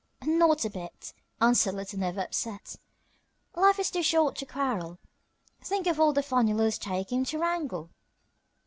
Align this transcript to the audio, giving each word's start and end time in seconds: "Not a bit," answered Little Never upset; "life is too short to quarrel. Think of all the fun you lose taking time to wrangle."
"Not 0.25 0.65
a 0.65 0.69
bit," 0.71 1.13
answered 1.39 1.75
Little 1.75 1.99
Never 1.99 2.21
upset; 2.21 2.77
"life 3.55 3.77
is 3.77 3.91
too 3.91 4.01
short 4.01 4.35
to 4.37 4.47
quarrel. 4.47 4.97
Think 5.63 5.85
of 5.85 5.99
all 5.99 6.11
the 6.11 6.23
fun 6.23 6.47
you 6.47 6.55
lose 6.55 6.79
taking 6.79 7.19
time 7.23 7.25
to 7.25 7.37
wrangle." 7.37 7.89